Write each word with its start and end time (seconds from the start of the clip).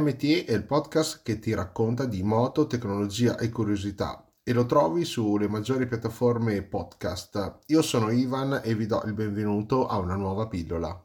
MTE 0.00 0.44
è 0.44 0.52
il 0.52 0.64
podcast 0.64 1.22
che 1.22 1.38
ti 1.38 1.54
racconta 1.54 2.04
di 2.04 2.24
moto, 2.24 2.66
tecnologia 2.66 3.38
e 3.38 3.48
curiosità 3.48 4.26
e 4.42 4.52
lo 4.52 4.66
trovi 4.66 5.04
sulle 5.04 5.46
maggiori 5.46 5.86
piattaforme 5.86 6.62
podcast. 6.62 7.60
Io 7.66 7.80
sono 7.80 8.10
Ivan 8.10 8.60
e 8.64 8.74
vi 8.74 8.86
do 8.86 9.00
il 9.06 9.12
benvenuto 9.12 9.86
a 9.86 9.98
una 9.98 10.16
nuova 10.16 10.48
pillola. 10.48 11.00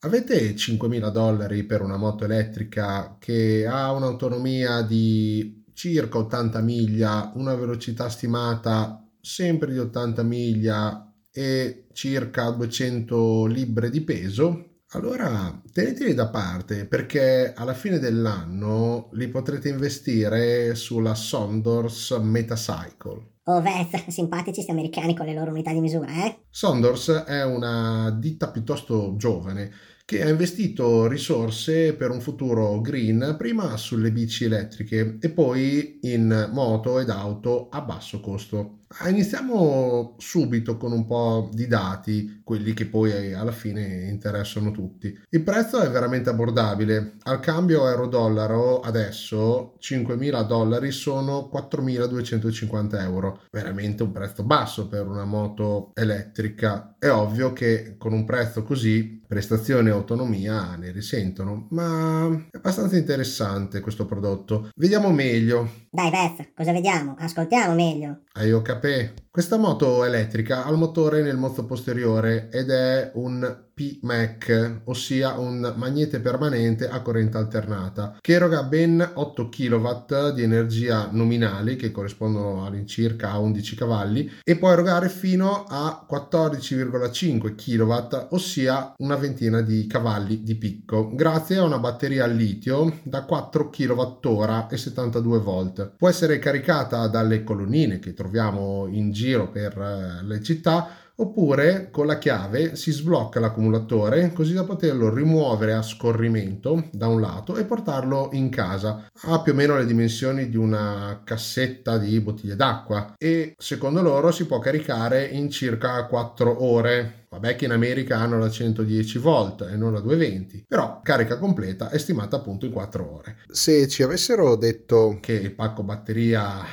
Avete 0.00 0.54
5.000 0.54 1.10
dollari 1.10 1.62
per 1.62 1.82
una 1.82 1.96
moto 1.96 2.24
elettrica 2.24 3.14
che 3.20 3.64
ha 3.64 3.92
un'autonomia 3.92 4.82
di 4.82 5.62
circa 5.72 6.18
80 6.18 6.60
miglia, 6.62 7.30
una 7.36 7.54
velocità 7.54 8.08
stimata 8.08 9.07
sempre 9.28 9.70
di 9.70 9.78
80 9.78 10.22
miglia 10.22 11.12
e 11.30 11.88
circa 11.92 12.48
200 12.48 13.44
libbre 13.44 13.90
di 13.90 14.00
peso, 14.00 14.80
allora 14.92 15.60
teneteli 15.70 16.14
da 16.14 16.30
parte 16.30 16.86
perché 16.86 17.52
alla 17.54 17.74
fine 17.74 17.98
dell'anno 17.98 19.10
li 19.12 19.28
potrete 19.28 19.68
investire 19.68 20.74
sulla 20.74 21.14
Sondors 21.14 22.12
Metacycle. 22.12 23.32
Oh, 23.44 23.60
Vez, 23.60 23.90
simpatici 24.08 24.62
sti 24.62 24.70
americani 24.70 25.14
con 25.14 25.26
le 25.26 25.34
loro 25.34 25.50
unità 25.50 25.72
di 25.72 25.80
misura, 25.80 26.24
eh? 26.24 26.44
Sondors 26.48 27.10
è 27.26 27.44
una 27.44 28.10
ditta 28.18 28.50
piuttosto 28.50 29.14
giovane 29.16 29.70
che 30.08 30.22
ha 30.22 30.28
investito 30.30 31.06
risorse 31.06 31.92
per 31.92 32.08
un 32.08 32.22
futuro 32.22 32.80
green 32.80 33.34
prima 33.36 33.76
sulle 33.76 34.10
bici 34.10 34.46
elettriche 34.46 35.18
e 35.20 35.28
poi 35.28 35.98
in 36.04 36.48
moto 36.50 36.98
ed 36.98 37.10
auto 37.10 37.68
a 37.68 37.82
basso 37.82 38.18
costo. 38.18 38.76
Iniziamo 39.06 40.14
subito 40.16 40.78
con 40.78 40.92
un 40.92 41.04
po' 41.04 41.50
di 41.52 41.66
dati, 41.66 42.40
quelli 42.42 42.72
che 42.72 42.86
poi 42.86 43.34
alla 43.34 43.52
fine 43.52 44.08
interessano 44.08 44.70
tutti. 44.70 45.14
Il 45.28 45.42
prezzo 45.42 45.78
è 45.78 45.90
veramente 45.90 46.30
abbordabile. 46.30 47.16
Al 47.24 47.40
cambio 47.40 47.86
euro-dollaro 47.86 48.80
adesso 48.80 49.74
5.000 49.78 50.46
dollari 50.46 50.90
sono 50.90 51.50
4.250 51.52 53.02
euro. 53.02 53.42
Veramente 53.50 54.04
un 54.04 54.12
prezzo 54.12 54.42
basso 54.42 54.88
per 54.88 55.06
una 55.06 55.26
moto 55.26 55.90
elettrica. 55.92 56.96
È 56.98 57.10
ovvio 57.10 57.52
che 57.52 57.96
con 57.98 58.14
un 58.14 58.24
prezzo 58.24 58.62
così 58.62 59.22
prestazione 59.28 59.90
autonomia 59.98 60.76
ne 60.76 60.90
risentono, 60.90 61.66
ma 61.70 62.28
è 62.50 62.56
abbastanza 62.56 62.96
interessante 62.96 63.80
questo 63.80 64.06
prodotto. 64.06 64.70
Vediamo 64.74 65.10
meglio. 65.10 65.70
Dai 65.90 66.10
Beth, 66.10 66.52
cosa 66.54 66.72
vediamo? 66.72 67.14
Ascoltiamo 67.18 67.74
meglio. 67.74 68.22
Hai 68.32 68.52
ho 68.52 68.62
capito? 68.62 69.22
Questa 69.30 69.56
moto 69.56 70.04
elettrica 70.04 70.64
ha 70.64 70.70
il 70.70 70.76
motore 70.76 71.22
nel 71.22 71.36
mozzo 71.36 71.64
posteriore 71.64 72.48
ed 72.50 72.70
è 72.70 73.12
un 73.14 73.66
PMAC, 73.78 74.80
ossia 74.84 75.38
un 75.38 75.72
magnete 75.76 76.18
permanente 76.18 76.88
a 76.88 77.00
corrente 77.00 77.36
alternata, 77.36 78.18
che 78.20 78.32
eroga 78.32 78.64
ben 78.64 79.08
8 79.14 79.48
kW 79.48 80.32
di 80.34 80.42
energia 80.42 81.08
nominali, 81.12 81.76
che 81.76 81.92
corrispondono 81.92 82.66
all'incirca 82.66 83.30
a 83.30 83.38
11 83.38 83.76
cavalli, 83.76 84.32
e 84.42 84.56
può 84.56 84.72
erogare 84.72 85.08
fino 85.08 85.64
a 85.68 86.04
14,5 86.10 87.54
kW, 87.54 88.26
ossia 88.30 88.94
una 88.98 89.14
ventina 89.14 89.60
di 89.60 89.86
cavalli 89.86 90.42
di 90.42 90.56
picco, 90.56 91.14
grazie 91.14 91.58
a 91.58 91.62
una 91.62 91.78
batteria 91.78 92.24
al 92.24 92.34
litio 92.34 92.98
da 93.04 93.22
4 93.22 93.70
kWh 93.70 94.66
e 94.70 94.76
72 94.76 95.38
volt. 95.38 95.92
Può 95.96 96.08
essere 96.08 96.40
caricata 96.40 97.06
dalle 97.06 97.44
colonnine 97.44 98.00
che 98.00 98.12
troviamo 98.12 98.88
in 98.90 99.12
giro 99.12 99.50
per 99.50 99.78
eh, 99.78 100.24
le 100.24 100.42
città 100.42 101.06
oppure 101.20 101.88
con 101.90 102.06
la 102.06 102.18
chiave 102.18 102.76
si 102.76 102.92
sblocca 102.92 103.40
l'accumulatore 103.40 104.32
così 104.32 104.52
da 104.52 104.64
poterlo 104.64 105.12
rimuovere 105.12 105.72
a 105.72 105.82
scorrimento 105.82 106.88
da 106.92 107.08
un 107.08 107.20
lato 107.20 107.56
e 107.56 107.64
portarlo 107.64 108.30
in 108.32 108.50
casa. 108.50 109.06
Ha 109.22 109.40
più 109.40 109.52
o 109.52 109.54
meno 109.54 109.76
le 109.76 109.86
dimensioni 109.86 110.48
di 110.48 110.56
una 110.56 111.22
cassetta 111.24 111.98
di 111.98 112.20
bottiglie 112.20 112.56
d'acqua 112.56 113.14
e 113.18 113.54
secondo 113.58 114.02
loro 114.02 114.30
si 114.30 114.46
può 114.46 114.58
caricare 114.58 115.24
in 115.24 115.50
circa 115.50 116.06
4 116.06 116.64
ore. 116.64 117.26
Vabbè 117.30 117.56
che 117.56 117.66
in 117.66 117.72
America 117.72 118.16
hanno 118.16 118.38
la 118.38 118.48
110 118.48 119.18
volt 119.18 119.60
e 119.70 119.76
non 119.76 119.92
la 119.92 120.00
220, 120.00 120.64
però 120.66 121.00
carica 121.02 121.36
completa 121.36 121.90
è 121.90 121.98
stimata 121.98 122.36
appunto 122.36 122.64
in 122.64 122.72
4 122.72 123.14
ore. 123.14 123.36
Se 123.50 123.86
ci 123.86 124.02
avessero 124.02 124.56
detto 124.56 125.18
che 125.20 125.34
il 125.34 125.54
pacco 125.54 125.82
batteria 125.82 126.64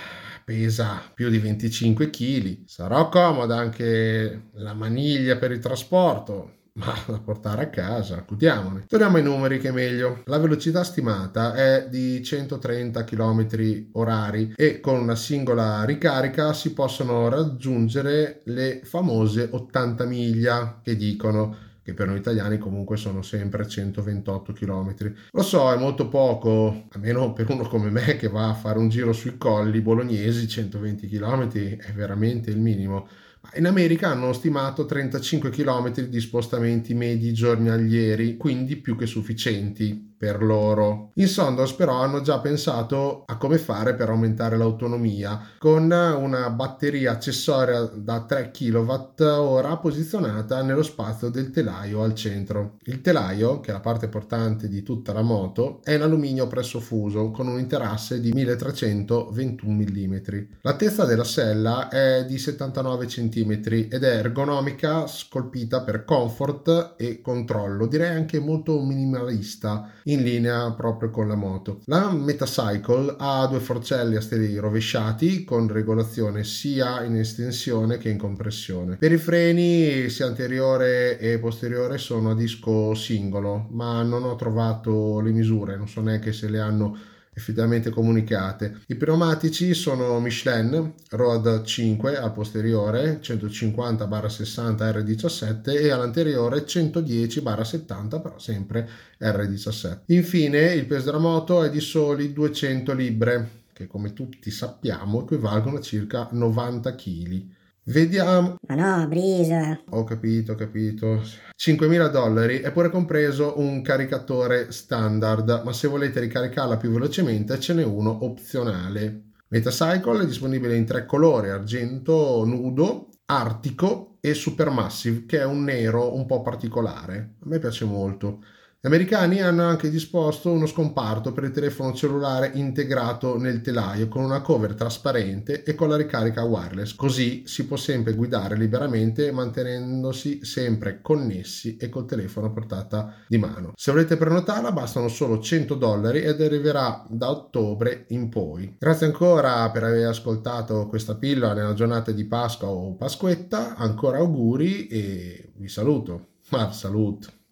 pesa 0.46 1.02
più 1.14 1.30
di 1.30 1.40
25 1.40 2.10
kg. 2.10 2.60
Sarà 2.66 3.06
comoda 3.06 3.58
anche 3.58 4.50
la 4.54 4.74
maniglia 4.74 5.38
per 5.38 5.52
il 5.52 5.60
trasporto, 5.60 6.54
ma 6.74 6.94
da 7.08 7.20
portare 7.20 7.64
a 7.64 7.70
casa, 7.70 8.18
accudiamone. 8.18 8.86
Torniamo 8.88 9.18
ai 9.18 9.24
numeri 9.24 9.60
che 9.60 9.70
è 9.70 9.72
meglio. 9.72 10.22
La 10.26 10.38
velocità 10.38 10.84
stimata 10.84 11.56
è 11.56 11.88
di 11.90 12.24
130 12.24 13.04
km 13.04 13.48
orari 13.94 14.54
e 14.56 14.80
con 14.80 15.00
una 15.00 15.16
singola 15.16 15.84
ricarica 15.84 16.54
si 16.54 16.74
possono 16.74 17.28
raggiungere 17.28 18.42
le 18.46 18.82
famose 18.84 19.50
80 19.52 20.06
miglia 20.06 20.80
che 20.84 20.96
dicono 20.96 21.65
che 21.86 21.94
per 21.94 22.08
noi 22.08 22.18
italiani 22.18 22.58
comunque 22.58 22.98
sono 22.98 23.22
sempre 23.22 23.68
128 23.68 24.54
km. 24.54 25.14
Lo 25.30 25.44
so, 25.44 25.72
è 25.72 25.78
molto 25.78 26.08
poco, 26.08 26.88
almeno 26.94 27.32
per 27.32 27.48
uno 27.48 27.68
come 27.68 27.92
me 27.92 28.16
che 28.18 28.28
va 28.28 28.50
a 28.50 28.56
fare 28.56 28.80
un 28.80 28.90
giro 28.90 29.14
sui 29.14 29.38
colli 29.38 29.82
bolognesi, 29.82 30.48
120 30.48 31.08
km 31.08 31.52
è 31.52 31.94
veramente 31.94 32.50
il 32.50 32.60
minimo. 32.60 33.08
In 33.54 33.68
America 33.68 34.10
hanno 34.10 34.34
stimato 34.34 34.86
35 34.86 35.52
km 35.52 35.92
di 35.92 36.20
spostamenti 36.20 36.96
medi 36.96 37.32
giornalieri, 37.34 38.36
quindi 38.36 38.78
più 38.78 38.98
che 38.98 39.06
sufficienti 39.06 40.15
per 40.18 40.42
loro. 40.42 41.12
In 41.16 41.28
Sondos 41.28 41.74
però 41.74 42.02
hanno 42.02 42.22
già 42.22 42.40
pensato 42.40 43.24
a 43.26 43.38
come 43.38 43.58
fare 43.58 43.96
per 43.96 44.10
aumentare 44.10 44.58
l'autonomia 44.58 45.40
con 45.58 45.84
una 45.84 46.50
batteria 46.50 47.12
accessoria 47.12 47.82
da 47.82 48.24
3 48.24 48.52
kWh 48.52 49.80
posizionata 49.82 50.62
nello 50.62 50.84
spazio 50.84 51.30
del 51.30 51.52
telaio 51.52 52.02
al 52.02 52.16
centro. 52.16 52.78
Il 52.84 53.02
telaio, 53.02 53.60
che 53.60 53.70
è 53.70 53.74
la 53.74 53.80
parte 53.80 54.08
portante 54.08 54.68
di 54.68 54.84
tutta 54.84 55.14
la 55.14 55.22
moto, 55.22 55.82
è 55.84 55.94
in 55.94 56.02
alluminio 56.02 56.48
presso 56.48 56.80
fuso 56.80 57.32
con 57.32 57.48
un 57.48 57.60
interasse 57.60 58.20
di 58.20 58.32
1321 58.32 59.74
mm. 59.74 60.16
L'altezza 60.62 61.06
della 61.06 61.24
sella 61.24 61.90
è 61.90 62.26
di 62.26 62.38
79 62.38 63.06
cm 63.06 63.52
ed 63.52 64.04
è 64.04 64.18
ergonomica, 64.18 65.08
scolpita 65.08 65.82
per 65.82 66.04
comfort 66.04 66.96
e 66.98 67.22
controllo, 67.22 67.88
direi 67.88 68.16
anche 68.16 68.40
molto 68.40 68.82
minimalista 68.82 69.92
in 70.04 70.15
linea 70.22 70.72
proprio 70.74 71.10
con 71.10 71.28
la 71.28 71.36
moto. 71.36 71.82
La 71.86 72.12
Metacycle 72.12 73.16
ha 73.18 73.46
due 73.48 73.60
forcelli 73.60 74.16
a 74.16 74.22
steli 74.22 74.56
rovesciati 74.58 75.44
con 75.44 75.68
regolazione 75.68 76.44
sia 76.44 77.04
in 77.04 77.16
estensione 77.16 77.98
che 77.98 78.10
in 78.10 78.18
compressione. 78.18 78.98
Per 78.98 79.12
i 79.12 79.18
freni 79.18 80.10
sia 80.10 80.26
anteriore 80.26 81.18
e 81.20 81.40
posteriore 81.40 81.98
sono 81.98 82.32
a 82.32 82.36
disco 82.36 82.94
singolo, 82.94 83.68
ma 83.72 84.02
non 84.04 84.24
ho 84.24 84.36
trovato 84.36 85.20
le 85.20 85.32
misure, 85.32 85.76
non 85.78 85.88
so 85.88 86.02
neanche 86.02 86.34
se 86.34 86.50
le 86.50 86.60
hanno 86.60 86.98
effettivamente 87.36 87.90
comunicate. 87.90 88.80
I 88.88 88.96
pneumatici 88.96 89.74
sono 89.74 90.20
Michelin 90.20 90.94
Road 91.10 91.64
5 91.64 92.18
al 92.18 92.32
posteriore 92.32 93.20
150-60 93.22 94.76
R17 94.80 95.70
e 95.70 95.92
all'anteriore 95.92 96.66
110-70 96.66 98.22
però 98.22 98.40
sempre 98.40 98.90
R17. 99.20 100.00
Infine 100.08 100.74
il 100.74 100.86
peso 100.86 101.06
della 101.06 101.20
moto 101.20 101.64
è 101.64 101.70
di 101.70 101.82
soli 101.82 102.32
200 102.32 102.94
libbre 102.94 103.64
che 103.74 103.88
come 103.88 104.14
tutti 104.14 104.50
sappiamo 104.52 105.24
equivalgono 105.24 105.78
a 105.78 105.82
circa 105.82 106.30
90 106.32 106.96
kg. 106.96 107.44
Vediamo. 107.88 108.56
Ma 108.68 108.76
no, 108.76 109.08
Breeze. 109.08 109.84
Ho 109.90 110.04
capito, 110.04 110.54
ho 110.54 110.56
capito. 110.56 111.22
5.000 111.56 112.10
dollari 112.10 112.60
è 112.60 112.72
pure 112.72 112.90
compreso 112.90 113.60
un 113.60 113.84
caricatore 113.84 114.72
standard, 114.72 115.62
ma 115.64 115.72
se 115.72 115.88
volete 115.88 116.20
ricaricarla 116.20 116.78
più 116.78 116.90
velocemente 116.90 117.60
ce 117.60 117.76
n'è 117.76 117.84
uno 117.84 118.26
opzionale. 118.26 119.34
Metacycle 119.50 120.24
è 120.24 120.26
disponibile 120.26 120.76
in 120.76 120.86
tre 120.86 121.06
colori, 121.06 121.50
argento 121.50 122.44
nudo, 122.44 123.10
artico 123.26 124.18
e 124.20 124.34
supermassive, 124.34 125.26
che 125.28 125.40
è 125.40 125.46
un 125.46 125.64
nero 125.64 126.16
un 126.16 126.26
po' 126.26 126.42
particolare. 126.42 127.36
A 127.42 127.48
me 127.48 127.60
piace 127.60 127.86
molto. 127.86 128.44
Gli 128.86 128.90
americani 128.90 129.42
hanno 129.42 129.64
anche 129.64 129.90
disposto 129.90 130.52
uno 130.52 130.68
scomparto 130.68 131.32
per 131.32 131.46
il 131.46 131.50
telefono 131.50 131.92
cellulare 131.92 132.52
integrato 132.54 133.36
nel 133.36 133.62
telaio 133.62 134.08
con 134.08 134.24
una 134.24 134.42
cover 134.42 134.76
trasparente 134.76 135.64
e 135.64 135.74
con 135.74 135.90
la 135.90 135.98
ricarica 135.98 136.44
wireless, 136.44 136.94
così 136.94 137.48
si 137.48 137.66
può 137.66 137.78
sempre 137.78 138.14
guidare 138.14 138.56
liberamente 138.56 139.32
mantenendosi 139.32 140.46
sempre 140.46 141.02
connessi 141.02 141.78
e 141.78 141.90
col 141.90 142.06
telefono 142.06 142.46
a 142.46 142.52
portata 142.52 143.16
di 143.28 143.40
mano. 143.40 143.72
Se 143.76 143.92
volete 143.92 144.18
prenotarla 144.18 144.72
bastano 144.72 145.08
solo 145.08 145.40
100 145.40 145.74
dollari 145.74 146.22
ed 146.22 146.40
arriverà 146.40 147.08
da 147.10 147.32
ottobre 147.32 148.06
in 148.10 148.30
poi. 148.30 148.76
Grazie 148.78 149.08
ancora 149.08 149.68
per 149.72 149.86
aver 149.86 150.10
ascoltato 150.10 150.86
questa 150.86 151.16
pillola 151.16 151.56
nella 151.56 151.74
giornata 151.74 152.12
di 152.12 152.26
Pasqua 152.26 152.68
o 152.68 152.94
Pasquetta, 152.94 153.78
ancora 153.78 154.20
auguri 154.20 154.86
e 154.86 155.54
vi 155.56 155.70
saluto. 155.70 156.34
Ma 156.50 156.72
saluto. 156.72 157.36